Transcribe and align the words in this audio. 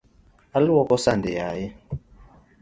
Aluoko 0.57 0.95
sande 1.03 1.31
yaye. 1.39 1.67